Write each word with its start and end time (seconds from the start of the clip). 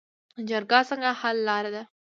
جرګه 0.49 0.79
څنګه 0.89 1.11
حل 1.19 1.37
لاره 1.47 1.69
ده؟ 1.75 1.83